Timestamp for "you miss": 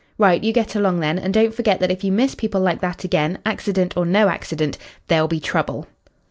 2.03-2.33